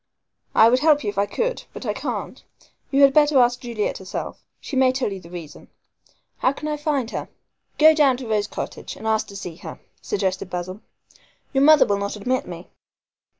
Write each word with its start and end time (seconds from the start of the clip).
"I 0.55 0.67
would 0.67 0.79
help 0.79 1.03
you 1.03 1.11
if 1.11 1.19
I 1.19 1.27
could, 1.27 1.65
but 1.73 1.85
I 1.85 1.93
can't. 1.93 2.43
You 2.89 3.03
had 3.03 3.13
better 3.13 3.37
ask 3.37 3.59
Juliet 3.59 3.99
herself. 3.99 4.43
She 4.59 4.75
may 4.75 4.91
tell 4.91 5.11
you 5.13 5.19
the 5.19 5.29
reason." 5.29 5.67
"How 6.39 6.53
can 6.53 6.67
I 6.67 6.75
find 6.75 7.11
her?" 7.11 7.29
"Go 7.77 7.93
down 7.93 8.17
to 8.17 8.27
Rose 8.27 8.47
Cottage 8.47 8.95
and 8.95 9.05
ask 9.05 9.27
to 9.27 9.35
see 9.35 9.57
her," 9.57 9.79
suggested 10.01 10.49
Basil. 10.49 10.81
"Your 11.53 11.63
mother 11.63 11.85
will 11.85 11.99
not 11.99 12.15
admit 12.15 12.47
me." 12.47 12.67